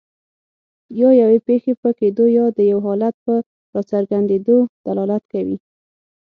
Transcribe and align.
یا 0.99 1.09
یوې 1.21 1.37
پېښې 1.47 1.73
په 1.81 1.89
کیدو 1.99 2.25
یا 2.37 2.45
د 2.57 2.59
یو 2.71 2.79
حالت 2.87 3.15
په 3.25 3.33
راڅرګندیدو 3.73 4.57
دلالت 4.85 5.23
کوي. 5.33 5.57